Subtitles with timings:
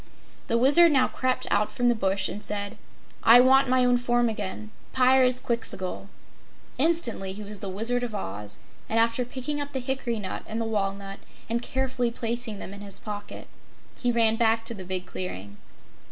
[0.47, 2.75] The Wizard now crept out from the bush and said:
[3.21, 6.07] "I want my own form again Pyrzqxgl!"
[6.79, 8.57] Instantly he was the Wizard of Oz,
[8.89, 12.81] and after picking up the hickory nut and the walnut, and carefully placing them in
[12.81, 13.47] his pocket,
[13.95, 15.57] he ran back to the big clearing.